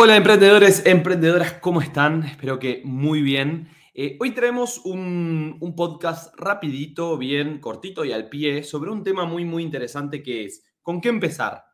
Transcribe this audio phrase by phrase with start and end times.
[0.00, 2.22] Hola emprendedores, emprendedoras, ¿cómo están?
[2.22, 3.68] Espero que muy bien.
[3.94, 9.24] Eh, hoy traemos un, un, podcast rapidito, bien cortito y al pie sobre un tema
[9.24, 11.64] muy, muy interesante que es, ¿con qué empezar?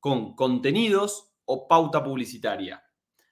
[0.00, 2.82] ¿Con contenidos o pauta publicitaria?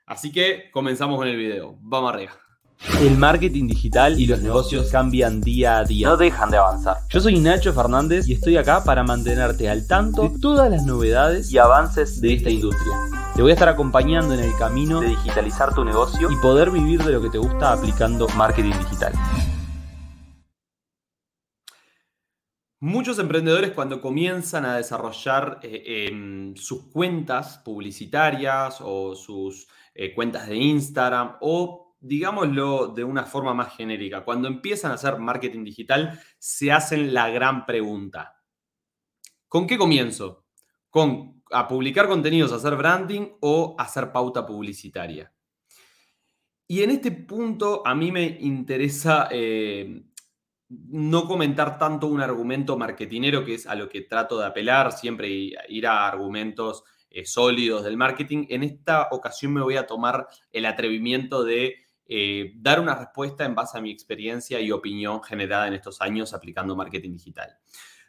[0.06, 1.76] Así que comenzamos con el video.
[1.80, 2.49] Vamos arriba.
[2.82, 6.08] El marketing digital y los negocios cambian día a día.
[6.08, 6.96] No dejan de avanzar.
[7.10, 11.52] Yo soy Nacho Fernández y estoy acá para mantenerte al tanto de todas las novedades
[11.52, 12.96] y avances de esta industria.
[13.36, 17.04] Te voy a estar acompañando en el camino de digitalizar tu negocio y poder vivir
[17.04, 19.12] de lo que te gusta aplicando marketing digital.
[22.80, 30.48] Muchos emprendedores cuando comienzan a desarrollar eh, em, sus cuentas publicitarias o sus eh, cuentas
[30.48, 36.20] de Instagram o digámoslo de una forma más genérica, cuando empiezan a hacer marketing digital,
[36.38, 38.42] se hacen la gran pregunta.
[39.46, 40.46] ¿Con qué comienzo?
[40.88, 45.32] ¿Con a publicar contenidos, hacer branding o hacer pauta publicitaria?
[46.66, 50.04] Y en este punto a mí me interesa eh,
[50.68, 55.28] no comentar tanto un argumento marketinero, que es a lo que trato de apelar, siempre
[55.28, 58.46] ir a argumentos eh, sólidos del marketing.
[58.48, 61.79] En esta ocasión me voy a tomar el atrevimiento de
[62.12, 66.34] eh, dar una respuesta en base a mi experiencia y opinión generada en estos años
[66.34, 67.56] aplicando marketing digital.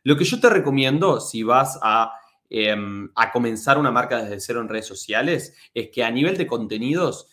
[0.02, 2.12] Lo que yo te recomiendo si vas a,
[2.50, 6.48] em, a comenzar una marca desde cero en redes sociales es que a nivel de
[6.48, 7.28] contenidos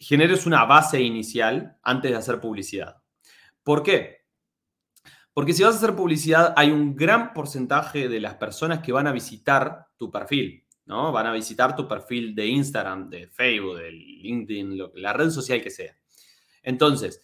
[0.00, 2.96] generes una base inicial antes de hacer publicidad.
[3.62, 4.24] ¿Por qué?
[5.32, 9.06] Porque si vas a hacer publicidad, hay un gran porcentaje de las personas que van
[9.06, 11.12] a visitar tu perfil, ¿no?
[11.12, 15.70] Van a visitar tu perfil de Instagram, de Facebook, de LinkedIn, la red social que
[15.70, 15.99] sea.
[16.62, 17.20] Entonces,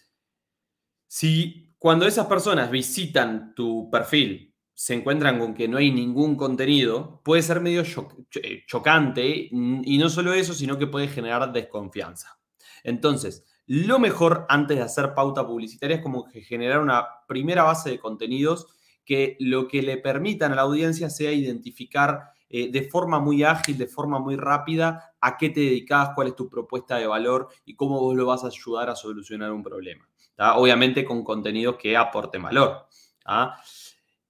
[1.07, 7.23] si cuando esas personas visitan tu perfil se encuentran con que no hay ningún contenido,
[7.25, 12.39] puede ser medio eh, chocante y no solo eso, sino que puede generar desconfianza.
[12.85, 17.91] Entonces, lo mejor antes de hacer pauta publicitaria es como que generar una primera base
[17.91, 18.67] de contenidos
[19.05, 23.77] que lo que le permitan a la audiencia sea identificar eh, de forma muy ágil,
[23.77, 27.75] de forma muy rápida, a qué te dedicas, cuál es tu propuesta de valor y
[27.75, 30.09] cómo vos lo vas a ayudar a solucionar un problema.
[30.57, 32.87] Obviamente con contenidos que aporten valor.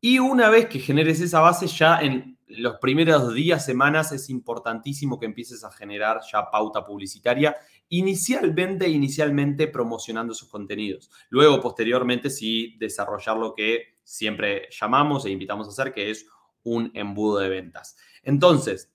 [0.00, 5.19] Y una vez que generes esa base, ya en los primeros días, semanas, es importantísimo
[5.19, 7.56] que empieces a generar ya pauta publicitaria,
[7.88, 11.10] inicialmente, inicialmente promocionando esos contenidos.
[11.28, 16.26] Luego, posteriormente, sí desarrollar lo que siempre llamamos e invitamos a hacer, que es
[16.66, 17.97] un embudo de ventas.
[18.22, 18.93] Entonces,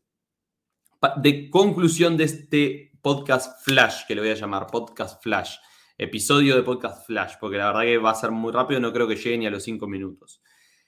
[1.18, 5.56] de conclusión de este podcast flash, que le voy a llamar podcast flash,
[5.98, 9.08] episodio de podcast flash, porque la verdad que va a ser muy rápido, no creo
[9.08, 10.42] que llegue ni a los cinco minutos.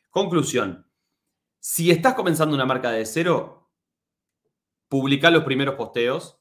[0.10, 0.86] Conclusión,
[1.60, 3.72] si estás comenzando una marca de cero,
[4.90, 6.38] publica los primeros posteos,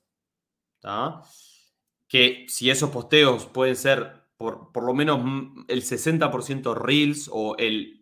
[2.09, 5.21] que si esos posteos pueden ser por, por lo menos
[5.69, 8.02] el 60% reels o el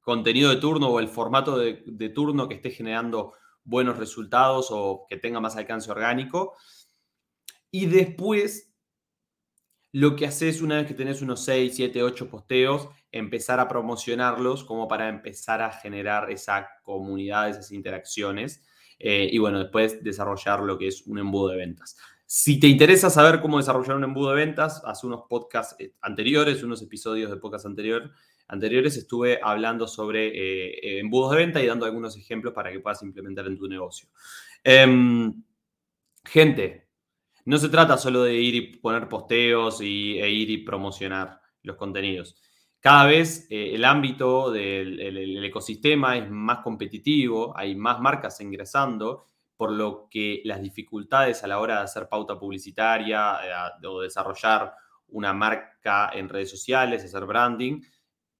[0.00, 3.34] contenido de turno o el formato de, turno que esté generando
[3.64, 6.56] buenos resultados o que tenga más alcance orgánico.
[7.70, 8.72] Y después,
[9.92, 14.64] lo que haces una vez que tenés unos 6, 7, 8 posteos, empezar a promocionarlos
[14.64, 18.62] como para empezar a generar esa comunidad, esas interacciones.
[18.98, 21.96] Eh, y bueno, después desarrollar lo que es un embudo de ventas.
[22.26, 26.62] Si te interesa saber cómo desarrollar un embudo de ventas, haz unos podcasts eh, anteriores,
[26.62, 28.12] unos episodios de podcast anterior,
[28.50, 33.02] anteriores estuve hablando sobre eh, embudos de venta y dando algunos ejemplos para que puedas
[33.02, 34.08] implementar en tu negocio.
[34.64, 35.42] Em,
[36.24, 36.88] gente,
[37.44, 41.76] no se trata solo de ir y poner posteos y, e ir y promocionar los
[41.76, 42.36] contenidos.
[42.80, 49.72] Cada vez eh, el ámbito del ecosistema es más competitivo, hay más marcas ingresando, por
[49.72, 54.72] lo que las dificultades a la hora de hacer pauta publicitaria eh, o desarrollar
[55.08, 57.82] una marca en redes sociales, hacer branding,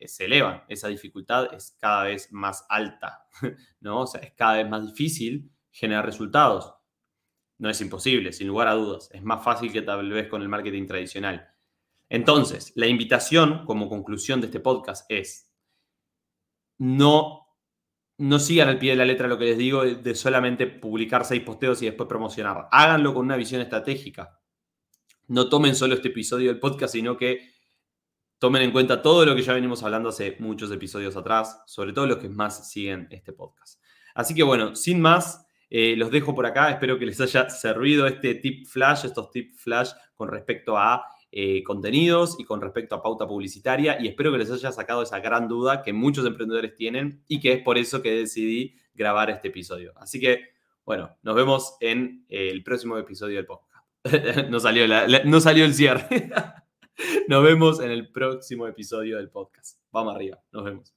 [0.08, 0.64] se elevan.
[0.68, 3.26] Esa dificultad es cada vez más alta,
[3.80, 4.04] ¿no?
[4.04, 6.74] Es cada vez más difícil generar resultados.
[7.58, 9.10] No es imposible, sin lugar a dudas.
[9.12, 11.48] Es más fácil que tal vez con el marketing tradicional.
[12.08, 15.52] Entonces, la invitación como conclusión de este podcast es
[16.78, 17.46] no,
[18.16, 21.42] no sigan al pie de la letra lo que les digo de solamente publicar seis
[21.42, 22.68] posteos y después promocionar.
[22.72, 24.40] Háganlo con una visión estratégica.
[25.28, 27.52] No tomen solo este episodio del podcast, sino que
[28.40, 32.06] tomen en cuenta todo lo que ya venimos hablando hace muchos episodios atrás, sobre todo
[32.06, 33.80] los que más siguen este podcast.
[34.14, 36.70] Así que bueno, sin más, eh, los dejo por acá.
[36.70, 41.62] Espero que les haya servido este tip flash, estos tips flash con respecto a eh,
[41.62, 45.46] contenidos y con respecto a pauta publicitaria y espero que les haya sacado esa gran
[45.46, 49.92] duda que muchos emprendedores tienen y que es por eso que decidí grabar este episodio.
[49.96, 50.48] Así que
[50.84, 53.86] Bueno, nos vemos en el próximo episodio del podcast.
[54.50, 54.86] no, salió
[55.26, 56.08] no salió el cierre.
[57.28, 59.78] Nos vemos en el próximo episodio del podcast.
[59.92, 60.94] Vamos arriba, nos vemos.